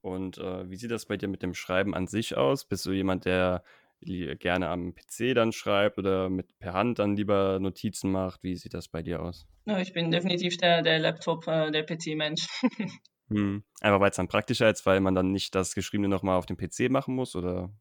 [0.02, 2.66] Und äh, wie sieht das bei dir mit dem Schreiben an sich aus?
[2.66, 3.64] Bist du jemand, der
[4.04, 8.42] gerne am PC dann schreibt oder mit per Hand dann lieber Notizen macht?
[8.44, 9.46] Wie sieht das bei dir aus?
[9.66, 12.48] Ja, ich bin definitiv der, der Laptop, äh, der PC-Mensch.
[13.30, 13.64] hm.
[13.80, 16.58] Einfach weil es dann praktischer ist, weil man dann nicht das Geschriebene nochmal auf dem
[16.58, 17.72] PC machen muss, oder?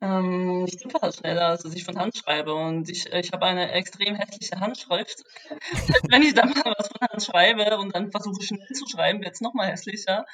[0.00, 2.54] Ähm, ich tippe halt schneller, als dass ich von Hand schreibe.
[2.54, 5.24] Und ich, ich habe eine extrem hässliche Handschrift.
[6.10, 9.34] wenn ich dann mal was von Hand schreibe und dann versuche schnell zu schreiben, wird
[9.34, 10.24] es nochmal hässlicher.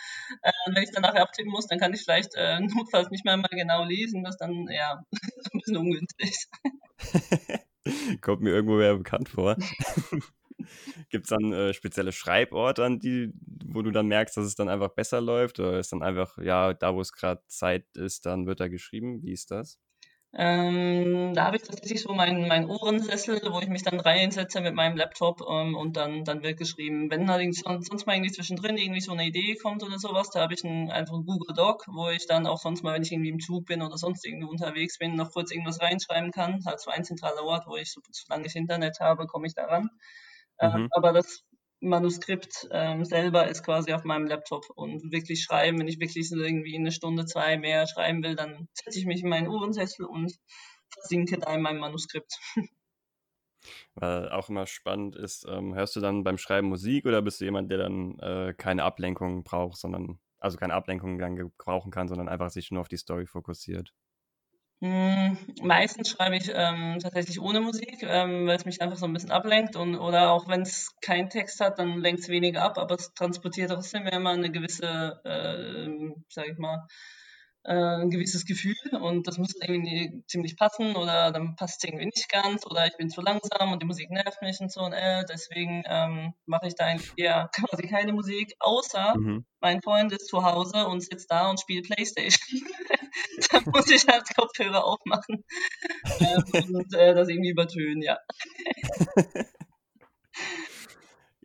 [0.42, 3.36] Äh, wenn ich dann nachher abtippen muss, dann kann ich vielleicht äh, notfalls nicht mehr
[3.36, 4.24] mal genau lesen.
[4.24, 6.46] Das dann, ja, ein bisschen ungünstig.
[8.20, 9.56] Kommt mir irgendwo mehr bekannt vor.
[11.10, 13.32] Gibt es dann äh, spezielle Schreiborte, an die,
[13.66, 15.60] wo du dann merkst, dass es dann einfach besser läuft?
[15.60, 19.22] Oder ist dann einfach, ja, da wo es gerade Zeit ist, dann wird da geschrieben?
[19.22, 19.78] Wie ist das?
[20.38, 24.74] Ähm, da habe ich tatsächlich so meinen mein Ohrensessel, wo ich mich dann reinsetze mit
[24.74, 27.10] meinem Laptop ähm, und dann, dann wird geschrieben.
[27.10, 30.52] Wenn allerdings sonst mal irgendwie zwischendrin irgendwie so eine Idee kommt oder sowas, da habe
[30.52, 33.30] ich einen, einfach einen Google Doc, wo ich dann auch sonst mal, wenn ich irgendwie
[33.30, 36.62] im Zug bin oder sonst irgendwie unterwegs bin, noch kurz irgendwas reinschreiben kann.
[36.66, 39.64] Halt so ein zentraler Ort, wo ich, so, solange ich Internet habe, komme ich da
[39.64, 39.84] ran.
[39.84, 39.90] Ähm,
[40.60, 40.88] mhm.
[40.90, 41.44] aber das
[41.80, 46.76] Manuskript ähm, selber ist quasi auf meinem Laptop und wirklich schreiben, wenn ich wirklich irgendwie
[46.76, 50.34] eine Stunde, zwei mehr schreiben will, dann setze ich mich in meinen Uhrensessel und
[50.88, 52.38] versinke da in meinem Manuskript.
[53.94, 57.44] Weil auch immer spannend ist, ähm, hörst du dann beim Schreiben Musik oder bist du
[57.44, 62.28] jemand, der dann äh, keine Ablenkung braucht, sondern, also keine Ablenkung dann gebrauchen kann, sondern
[62.28, 63.92] einfach sich nur auf die Story fokussiert?
[64.82, 69.12] Hm, meistens schreibe ich ähm, tatsächlich ohne Musik, ähm, weil es mich einfach so ein
[69.14, 72.76] bisschen ablenkt und oder auch wenn es keinen Text hat, dann lenkt es weniger ab,
[72.76, 75.88] aber es transportiert trotzdem immer eine gewisse, äh,
[76.28, 76.86] sag ich mal,
[77.72, 82.28] ein gewisses Gefühl und das muss irgendwie ziemlich passen oder dann passt es irgendwie nicht
[82.28, 85.24] ganz oder ich bin zu langsam und die Musik nervt mich und so und äh,
[85.28, 89.44] deswegen ähm, mache ich da eigentlich eher quasi keine Musik, außer mhm.
[89.60, 92.60] mein Freund ist zu Hause und sitzt da und spielt Playstation.
[93.50, 95.44] da muss ich halt Kopfhörer aufmachen
[96.20, 98.18] ähm, und äh, das irgendwie übertönen, ja.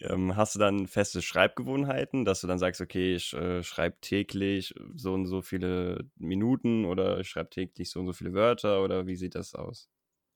[0.03, 4.73] Ähm, hast du dann feste Schreibgewohnheiten, dass du dann sagst, okay, ich äh, schreibe täglich
[4.95, 9.07] so und so viele Minuten oder ich schreibe täglich so und so viele Wörter oder
[9.07, 9.89] wie sieht das aus?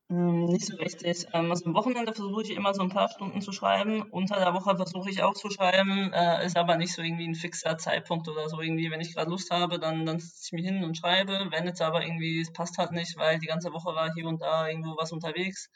[0.09, 1.25] Ähm, nicht so richtig.
[1.33, 4.03] Ähm, also am Wochenende versuche ich immer so ein paar Stunden zu schreiben.
[4.11, 7.35] Unter der Woche versuche ich auch zu schreiben, äh, ist aber nicht so irgendwie ein
[7.35, 8.61] fixer Zeitpunkt oder so.
[8.61, 11.47] Irgendwie, wenn ich gerade Lust habe, dann, dann sitze ich mich hin und schreibe.
[11.51, 14.41] Wenn jetzt aber irgendwie, es passt halt nicht, weil die ganze Woche war hier und
[14.41, 15.69] da irgendwo was unterwegs,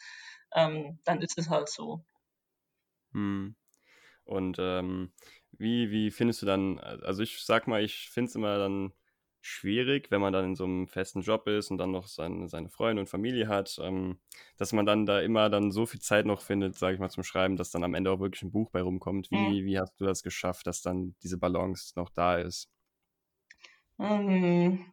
[0.55, 2.03] ähm, dann ist es halt so.
[3.13, 3.53] Hm.
[4.29, 5.11] Und ähm,
[5.51, 8.93] wie, wie findest du dann, also ich sag mal, ich finde es immer dann
[9.41, 12.69] schwierig, wenn man dann in so einem festen Job ist und dann noch seine, seine
[12.69, 14.19] Freunde und Familie hat, ähm,
[14.57, 17.23] dass man dann da immer dann so viel Zeit noch findet, sage ich mal, zum
[17.23, 19.31] Schreiben, dass dann am Ende auch wirklich ein Buch bei rumkommt.
[19.31, 19.65] Wie, mhm.
[19.65, 22.69] wie hast du das geschafft, dass dann diese Balance noch da ist?
[23.97, 24.85] Ähm,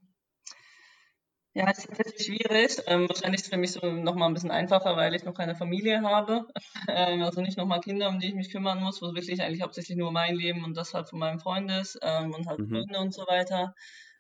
[1.56, 2.82] ja, es ist tatsächlich schwierig.
[2.86, 5.54] Ähm, wahrscheinlich ist es für mich so nochmal ein bisschen einfacher, weil ich noch keine
[5.54, 6.46] Familie habe.
[6.88, 9.96] Ähm, also nicht nochmal Kinder, um die ich mich kümmern muss, wo wirklich eigentlich hauptsächlich
[9.96, 12.68] nur mein Leben und das halt von meinem Freund ist ähm, und halt mhm.
[12.68, 13.74] Freunde und so weiter.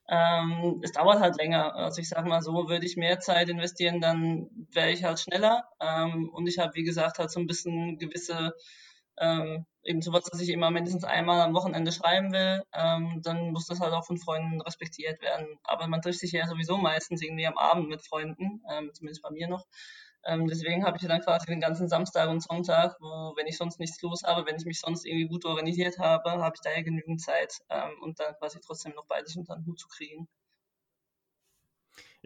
[0.08, 1.74] Ähm, es dauert halt länger.
[1.76, 5.68] Also ich sage mal so, würde ich mehr Zeit investieren, dann wäre ich halt schneller.
[5.80, 8.54] Ähm, und ich habe, wie gesagt, halt so ein bisschen gewisse
[9.18, 13.66] ähm, eben sowas, dass ich immer mindestens einmal am Wochenende schreiben will, ähm, dann muss
[13.66, 15.58] das halt auch von Freunden respektiert werden.
[15.64, 19.30] Aber man trifft sich ja sowieso meistens irgendwie am Abend mit Freunden, ähm, zumindest bei
[19.30, 19.66] mir noch.
[20.24, 23.78] Ähm, deswegen habe ich dann quasi den ganzen Samstag und Sonntag, wo, wenn ich sonst
[23.78, 26.82] nichts los habe, wenn ich mich sonst irgendwie gut organisiert habe, habe ich da ja
[26.82, 30.28] genügend Zeit ähm, und dann quasi trotzdem noch beides unter den Hut zu kriegen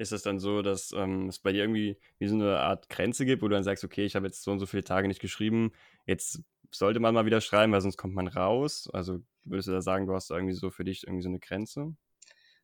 [0.00, 3.26] ist es dann so, dass ähm, es bei dir irgendwie wie so eine Art Grenze
[3.26, 5.20] gibt, wo du dann sagst, okay, ich habe jetzt so und so viele Tage nicht
[5.20, 5.72] geschrieben,
[6.06, 6.42] jetzt
[6.72, 8.88] sollte man mal wieder schreiben, weil sonst kommt man raus?
[8.92, 11.94] Also würdest du da sagen, du hast irgendwie so für dich irgendwie so eine Grenze?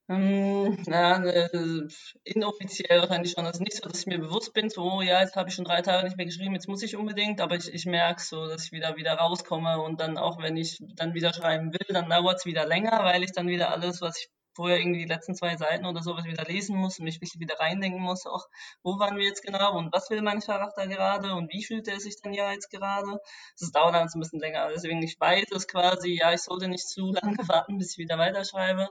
[0.09, 1.89] Ähm, ja, äh,
[2.23, 3.45] inoffiziell wahrscheinlich schon.
[3.45, 5.65] Also nicht so, dass ich mir bewusst bin, so, oh ja, jetzt habe ich schon
[5.65, 8.67] drei Tage nicht mehr geschrieben, jetzt muss ich unbedingt, aber ich, ich merke so, dass
[8.67, 12.39] ich wieder, wieder rauskomme und dann auch, wenn ich dann wieder schreiben will, dann dauert
[12.39, 15.57] es wieder länger, weil ich dann wieder alles, was ich vorher irgendwie die letzten zwei
[15.57, 18.49] Seiten oder sowas wieder lesen muss und mich wieder reindenken muss, auch
[18.83, 22.01] wo waren wir jetzt genau und was will mein Charakter gerade und wie fühlt er
[22.01, 23.21] sich denn ja jetzt gerade.
[23.61, 24.69] Das dauert dann so ein bisschen länger.
[24.75, 28.19] Deswegen, ich weiß es quasi, ja, ich sollte nicht zu lange warten, bis ich wieder
[28.19, 28.89] weiterschreibe.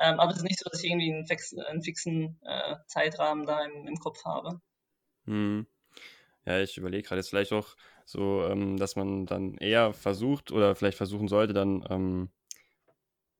[0.00, 3.46] Ähm, aber es ist nicht so, dass ich irgendwie einen, fix, einen fixen äh, Zeitrahmen
[3.46, 4.60] da im, im Kopf habe.
[5.26, 5.66] Hm.
[6.46, 7.74] Ja, ich überlege gerade jetzt vielleicht auch
[8.04, 12.30] so, ähm, dass man dann eher versucht oder vielleicht versuchen sollte, dann ähm,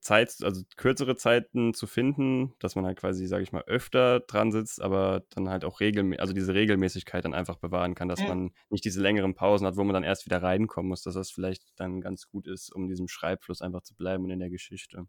[0.05, 4.51] Zeit, also kürzere Zeiten zu finden, dass man halt quasi, sage ich mal, öfter dran
[4.51, 8.27] sitzt, aber dann halt auch regelmäßig, also diese Regelmäßigkeit dann einfach bewahren kann, dass ja.
[8.27, 11.31] man nicht diese längeren Pausen hat, wo man dann erst wieder reinkommen muss, dass das
[11.31, 15.07] vielleicht dann ganz gut ist, um diesem Schreibfluss einfach zu bleiben und in der Geschichte.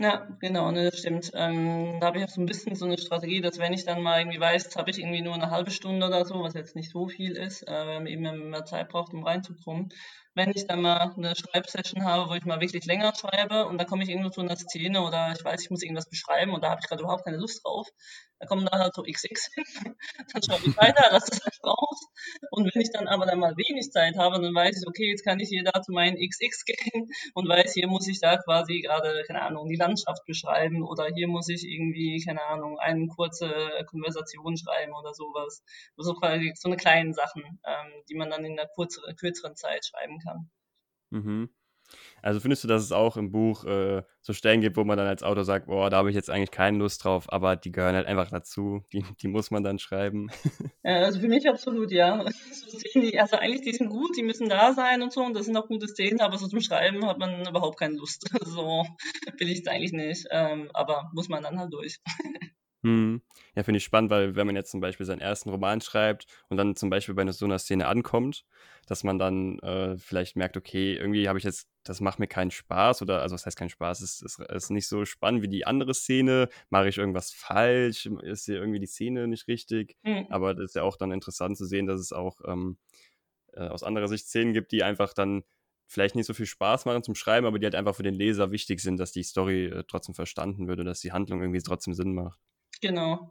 [0.00, 1.30] Ja, genau, ne, das stimmt.
[1.34, 4.02] Ähm, da habe ich auch so ein bisschen so eine Strategie, dass wenn ich dann
[4.02, 6.74] mal irgendwie weiß, jetzt habe ich irgendwie nur eine halbe Stunde oder so, was jetzt
[6.74, 9.90] nicht so viel ist, äh, weil man eben mehr Zeit braucht, um reinzukommen,
[10.34, 13.84] wenn ich dann mal eine Schreibsession habe, wo ich mal wirklich länger schreibe und da
[13.84, 16.70] komme ich irgendwo zu einer Szene oder ich weiß, ich muss irgendwas beschreiben und da
[16.70, 17.86] habe ich gerade überhaupt keine Lust drauf,
[18.42, 19.94] da kommen da halt so XX hin,
[20.32, 22.08] dann schreibe ich weiter, lasse das raus
[22.50, 25.24] und wenn ich dann aber dann mal wenig Zeit habe, dann weiß ich, okay, jetzt
[25.24, 28.80] kann ich hier da zu meinen XX gehen und weiß, hier muss ich da quasi
[28.80, 33.70] gerade, keine Ahnung, die Landschaft beschreiben oder hier muss ich irgendwie, keine Ahnung, eine kurze
[33.86, 35.62] Konversation schreiben oder sowas.
[35.96, 39.86] So quasi so eine kleinen Sachen, ähm, die man dann in einer kürzeren, kürzeren Zeit
[39.86, 40.50] schreiben kann.
[41.10, 41.50] Mhm.
[42.22, 45.08] Also findest du, dass es auch im Buch äh, so Stellen gibt, wo man dann
[45.08, 47.96] als Autor sagt, boah, da habe ich jetzt eigentlich keine Lust drauf, aber die gehören
[47.96, 50.30] halt einfach dazu, die, die muss man dann schreiben.
[50.84, 52.24] Also für mich absolut, ja.
[53.18, 55.68] also eigentlich, die sind gut, die müssen da sein und so und das sind auch
[55.68, 58.28] gute Szenen, aber so zum Schreiben hat man überhaupt keine Lust.
[58.44, 58.84] So
[59.38, 61.98] will ich es eigentlich nicht, ähm, aber muss man dann halt durch.
[62.82, 63.22] Mhm.
[63.54, 66.56] Ja, finde ich spannend, weil wenn man jetzt zum Beispiel seinen ersten Roman schreibt und
[66.56, 68.44] dann zum Beispiel bei so einer Szene ankommt,
[68.86, 72.50] dass man dann äh, vielleicht merkt, okay, irgendwie habe ich jetzt, das macht mir keinen
[72.50, 75.64] Spaß oder, also was heißt keinen Spaß, es ist, ist nicht so spannend wie die
[75.64, 80.26] andere Szene, mache ich irgendwas falsch, ist hier irgendwie die Szene nicht richtig, mhm.
[80.28, 82.78] aber das ist ja auch dann interessant zu sehen, dass es auch ähm,
[83.52, 85.44] äh, aus anderer Sicht Szenen gibt, die einfach dann
[85.86, 88.50] vielleicht nicht so viel Spaß machen zum Schreiben, aber die halt einfach für den Leser
[88.50, 91.94] wichtig sind, dass die Story äh, trotzdem verstanden wird und dass die Handlung irgendwie trotzdem
[91.94, 92.40] Sinn macht.
[92.82, 93.30] Genau.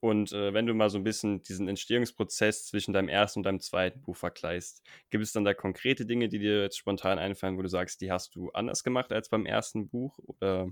[0.00, 3.60] Und äh, wenn du mal so ein bisschen diesen Entstehungsprozess zwischen deinem ersten und deinem
[3.60, 7.62] zweiten Buch vergleichst, gibt es dann da konkrete Dinge, die dir jetzt spontan einfallen, wo
[7.62, 10.18] du sagst, die hast du anders gemacht als beim ersten Buch?
[10.18, 10.68] Oder?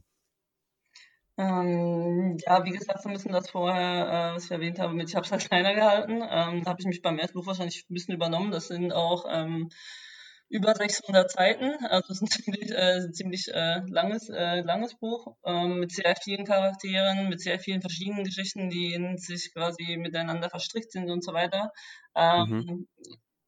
[1.36, 5.08] Ähm, ja, wie gesagt, so ein bisschen das vorher, äh, was ich erwähnt habe, mit
[5.08, 6.22] ich habe es halt kleiner gehalten.
[6.22, 8.52] Ähm, da habe ich mich beim ersten Buch wahrscheinlich ein bisschen übernommen.
[8.52, 9.70] Das sind auch ähm,
[10.48, 11.74] über 600 Seiten.
[11.86, 16.14] Also es ist ein ziemlich, äh, ziemlich äh, langes, äh, langes Buch ähm, mit sehr
[16.16, 21.24] vielen Charakteren, mit sehr vielen verschiedenen Geschichten, die in sich quasi miteinander verstrickt sind und
[21.24, 21.70] so weiter.
[22.14, 22.88] Ähm, mhm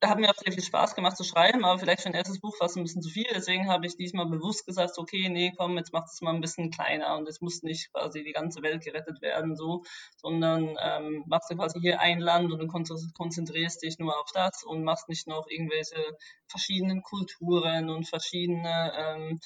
[0.08, 2.58] hat mir auch sehr viel Spaß gemacht zu schreiben, aber vielleicht für ein erstes Buch
[2.60, 3.26] war es ein bisschen zu viel.
[3.34, 6.70] Deswegen habe ich diesmal bewusst gesagt, okay, nee, komm, jetzt macht es mal ein bisschen
[6.70, 9.84] kleiner und es muss nicht quasi die ganze Welt gerettet werden, so,
[10.16, 14.64] sondern ähm, machst du quasi hier ein Land und du konzentrierst dich nur auf das
[14.64, 16.16] und machst nicht noch irgendwelche
[16.46, 19.40] verschiedenen Kulturen und verschiedene ähm,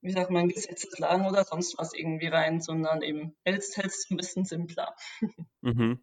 [0.00, 4.44] wie sagt man, Gesetzeslagen oder sonst was irgendwie rein, sondern eben hältst, hältst ein bisschen
[4.44, 4.94] simpler.
[5.60, 6.00] Mhm.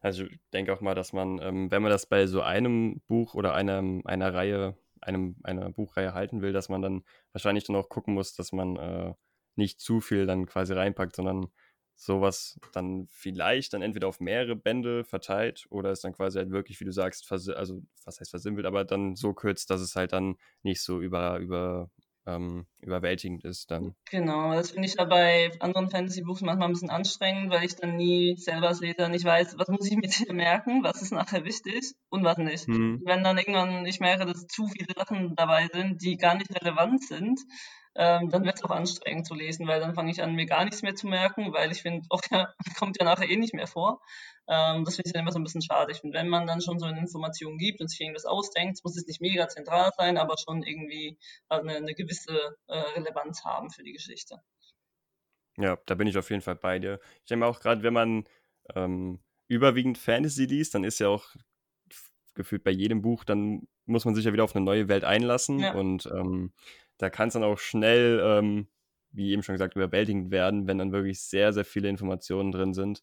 [0.00, 3.34] Also ich denke auch mal, dass man, ähm, wenn man das bei so einem Buch
[3.34, 7.88] oder einem, einer Reihe, einem, einer Buchreihe halten will, dass man dann wahrscheinlich dann auch
[7.88, 9.14] gucken muss, dass man äh,
[9.56, 11.48] nicht zu viel dann quasi reinpackt, sondern
[11.96, 16.78] sowas dann vielleicht dann entweder auf mehrere Bände verteilt oder es dann quasi halt wirklich,
[16.78, 20.36] wie du sagst, also was heißt versimpelt, aber dann so kürzt, dass es halt dann
[20.62, 21.90] nicht so über, über
[22.28, 23.94] ähm, überwältigend ist dann.
[24.10, 27.96] Genau, das finde ich ja bei anderen Fantasy-Books manchmal ein bisschen anstrengend, weil ich dann
[27.96, 31.44] nie selber als Leser nicht weiß, was muss ich mir hier merken, was ist nachher
[31.44, 32.66] wichtig und was nicht.
[32.66, 33.00] Hm.
[33.04, 37.02] Wenn dann irgendwann ich merke, dass zu viele Sachen dabei sind, die gar nicht relevant
[37.02, 37.40] sind,
[38.00, 40.64] ähm, dann wird es auch anstrengend zu lesen, weil dann fange ich an, mir gar
[40.64, 43.66] nichts mehr zu merken, weil ich finde, oft ja, kommt ja nachher eh nicht mehr
[43.66, 44.00] vor.
[44.46, 45.90] Ähm, das finde ich dann immer so ein bisschen schade.
[45.90, 48.96] Ich finde, wenn man dann schon so eine Information gibt und sich irgendwas ausdenkt, muss
[48.96, 53.82] es nicht mega zentral sein, aber schon irgendwie eine, eine gewisse äh, Relevanz haben für
[53.82, 54.40] die Geschichte.
[55.56, 57.00] Ja, da bin ich auf jeden Fall bei dir.
[57.22, 58.28] Ich denke auch gerade, wenn man
[58.76, 61.34] ähm, überwiegend Fantasy liest, dann ist ja auch
[62.34, 65.58] gefühlt bei jedem Buch, dann muss man sich ja wieder auf eine neue Welt einlassen
[65.58, 65.74] ja.
[65.74, 66.52] und ähm,
[66.98, 68.68] da kann es dann auch schnell, ähm,
[69.10, 73.02] wie eben schon gesagt, überwältigend werden, wenn dann wirklich sehr, sehr viele Informationen drin sind.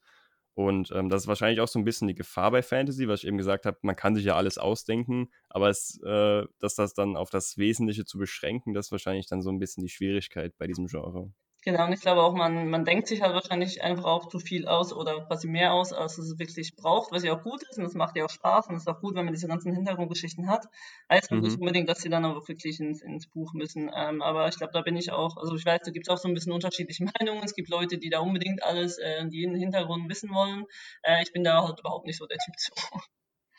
[0.53, 3.27] Und ähm, das ist wahrscheinlich auch so ein bisschen die Gefahr bei Fantasy, was ich
[3.27, 7.17] eben gesagt habe, man kann sich ja alles ausdenken, aber es, äh, dass das dann
[7.17, 10.67] auf das Wesentliche zu beschränken, das ist wahrscheinlich dann so ein bisschen die Schwierigkeit bei
[10.67, 11.33] diesem Genre.
[11.65, 14.67] Genau, und ich glaube auch, man, man denkt sich halt wahrscheinlich einfach auch zu viel
[14.67, 17.85] aus oder quasi mehr aus, als es wirklich braucht, was ja auch gut ist und
[17.85, 20.47] das macht ja auch Spaß und es ist auch gut, wenn man diese ganzen Hintergrundgeschichten
[20.47, 20.67] hat.
[21.09, 21.39] Heißt mhm.
[21.39, 23.89] nicht unbedingt, dass sie dann auch wirklich ins, ins Buch müssen.
[23.95, 26.19] Ähm, aber ich glaube, da bin ich auch, also ich weiß, da gibt es auch
[26.19, 27.43] so ein bisschen unterschiedliche Meinungen.
[27.43, 30.65] Es gibt Leute, die da unbedingt alles, äh, die den Hintergrund wissen wollen.
[31.01, 32.73] Äh, ich bin da halt überhaupt nicht so der Typ zu.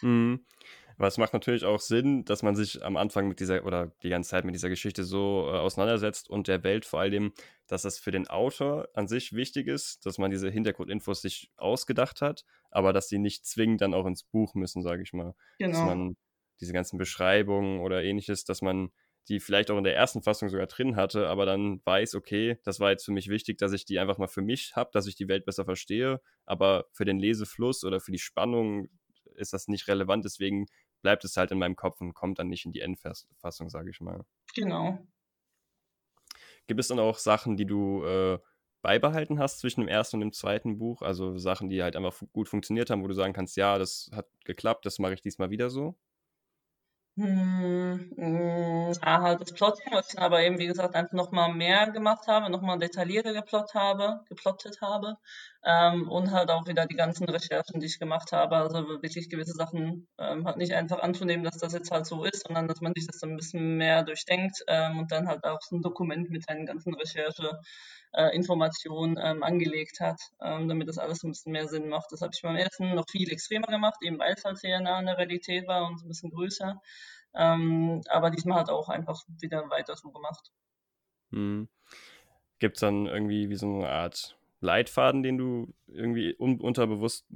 [0.03, 0.47] Mhm.
[0.99, 4.09] Aber es macht natürlich auch Sinn, dass man sich am Anfang mit dieser oder die
[4.09, 7.33] ganze Zeit mit dieser Geschichte so äh, auseinandersetzt und der Welt vor allem,
[7.67, 12.23] dass das für den Autor an sich wichtig ist, dass man diese Hintergrundinfos sich ausgedacht
[12.23, 15.35] hat, aber dass die nicht zwingend dann auch ins Buch müssen, sage ich mal.
[15.59, 15.73] Genau.
[15.73, 16.17] Dass man
[16.61, 18.91] diese ganzen Beschreibungen oder ähnliches, dass man
[19.29, 22.79] die vielleicht auch in der ersten Fassung sogar drin hatte, aber dann weiß, okay, das
[22.79, 25.17] war jetzt für mich wichtig, dass ich die einfach mal für mich habe, dass ich
[25.17, 28.89] die Welt besser verstehe, aber für den Lesefluss oder für die Spannung
[29.35, 30.67] ist das nicht relevant, deswegen
[31.07, 34.01] bleibt es halt in meinem Kopf und kommt dann nicht in die Endfassung, sage ich
[34.01, 34.25] mal.
[34.57, 34.99] Genau.
[36.67, 38.41] Gibt es dann auch Sachen, die du äh,
[38.83, 41.03] beibehalten hast zwischen dem ersten und dem zweiten Buch?
[41.03, 44.27] Also Sachen, die halt einfach gut funktioniert haben, wo du sagen kannst, ja, das hat
[44.45, 45.97] geklappt, das mache ich diesmal wieder so?
[47.19, 51.55] Hm, hm, ja, halt das Plotting, was ich dann aber eben, wie gesagt, einfach nochmal
[51.55, 55.17] mehr gemacht habe, nochmal detaillierter geplot habe, geplottet habe.
[55.69, 58.57] Ähm, und halt auch wieder die ganzen Recherchen, die ich gemacht habe.
[58.57, 62.47] Also wirklich gewisse Sachen ähm, halt nicht einfach anzunehmen, dass das jetzt halt so ist,
[62.47, 65.75] sondern dass man sich das ein bisschen mehr durchdenkt ähm, und dann halt auch so
[65.75, 67.59] ein Dokument mit seinen ganzen Recherche
[68.13, 72.13] äh, ähm, angelegt hat, ähm, damit das alles ein bisschen mehr Sinn macht.
[72.13, 74.99] Das habe ich beim ersten noch viel extremer gemacht, eben weil es halt sehr nah
[74.99, 76.81] an der Realität war und ein bisschen größer.
[77.35, 80.53] Ähm, aber diesmal hat auch einfach wieder weiter so gemacht.
[81.33, 81.69] Hm.
[82.61, 87.27] Gibt es dann irgendwie wie so eine Art Leitfaden, den du irgendwie un unterbewusst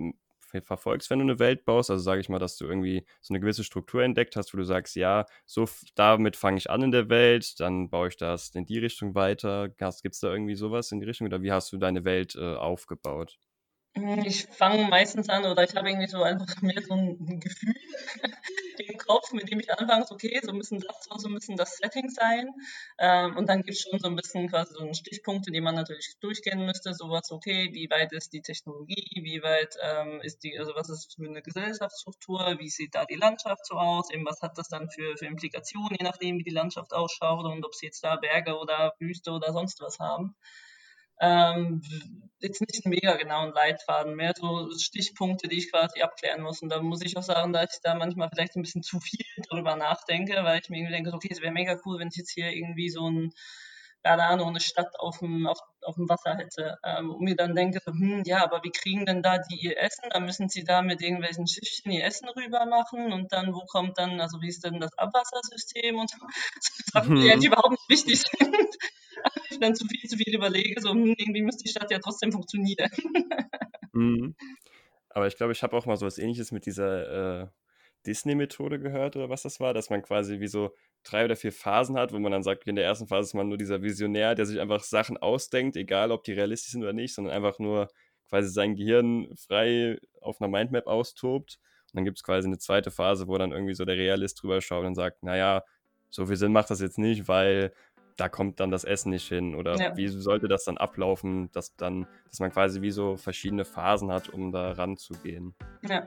[0.64, 1.90] verfolgst, wenn du eine Welt baust?
[1.90, 4.64] Also sage ich mal, dass du irgendwie so eine gewisse Struktur entdeckt hast, wo du
[4.64, 8.66] sagst, ja, so damit fange ich an in der Welt, dann baue ich das in
[8.66, 9.68] die Richtung weiter.
[9.68, 12.54] Gibt es da irgendwie sowas in die Richtung oder wie hast du deine Welt äh,
[12.56, 13.38] aufgebaut?
[13.96, 17.74] Hm, ich fange meistens an oder ich habe irgendwie so einfach mehr so ein Gefühl
[18.78, 21.76] im Kopf, mit dem ich anfange, so, okay, so müssen das und so müssen das
[21.76, 22.50] Setting sein.
[22.98, 26.14] Ähm, und dann gibt es schon so ein bisschen quasi so Stichpunkte, die man natürlich
[26.20, 26.94] durchgehen müsste.
[26.94, 31.16] Sowas, okay, wie weit ist die Technologie, wie weit ähm, ist die, also was ist
[31.16, 34.88] für eine Gesellschaftsstruktur, wie sieht da die Landschaft so aus, eben was hat das dann
[34.90, 38.56] für, für Implikationen, je nachdem, wie die Landschaft ausschaut und ob sie jetzt da Berge
[38.56, 40.36] oder Wüste oder sonst was haben.
[41.20, 41.82] Ähm,
[42.40, 46.62] jetzt nicht einen mega genauen Leitfaden, mehr so Stichpunkte, die ich quasi abklären muss.
[46.62, 49.24] Und da muss ich auch sagen, dass ich da manchmal vielleicht ein bisschen zu viel
[49.48, 52.32] drüber nachdenke, weil ich mir irgendwie denke, okay, es wäre mega cool, wenn ich jetzt
[52.32, 53.32] hier irgendwie so ein,
[54.02, 56.78] keine Ahnung, eine Stadt auf dem, auf, auf dem Wasser hätte.
[56.82, 60.08] Ähm, und mir dann denke, hm, ja, aber wie kriegen denn da die ihr Essen?
[60.10, 63.98] Da müssen sie da mit irgendwelchen Schiffchen ihr Essen rüber machen und dann, wo kommt
[63.98, 66.16] dann, also wie ist denn das Abwassersystem und so,
[66.92, 68.76] Sachen, die eigentlich überhaupt nicht wichtig sind
[69.60, 72.90] dann zu viel, zu viel überlege, so hm, irgendwie müsste die Stadt ja trotzdem funktionieren.
[73.92, 74.36] Mhm.
[75.08, 77.46] Aber ich glaube, ich habe auch mal so was ähnliches mit dieser äh,
[78.06, 81.96] Disney-Methode gehört oder was das war, dass man quasi wie so drei oder vier Phasen
[81.96, 84.46] hat, wo man dann sagt, in der ersten Phase ist man nur dieser Visionär, der
[84.46, 87.88] sich einfach Sachen ausdenkt, egal ob die realistisch sind oder nicht, sondern einfach nur
[88.28, 91.58] quasi sein Gehirn frei auf einer Mindmap austobt.
[91.92, 94.60] Und dann gibt es quasi eine zweite Phase, wo dann irgendwie so der Realist drüber
[94.60, 95.64] schaut und sagt, naja,
[96.10, 97.72] so viel Sinn macht das jetzt nicht, weil
[98.16, 99.96] da kommt dann das Essen nicht hin oder ja.
[99.96, 104.28] wie sollte das dann ablaufen, dass dann, dass man quasi wie so verschiedene Phasen hat,
[104.28, 105.54] um da ranzugehen.
[105.82, 106.06] Ja,